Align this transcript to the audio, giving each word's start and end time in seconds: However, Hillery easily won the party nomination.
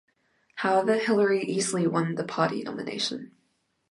However, 0.55 0.97
Hillery 0.97 1.43
easily 1.43 1.85
won 1.85 2.15
the 2.15 2.23
party 2.23 2.63
nomination. 2.63 3.33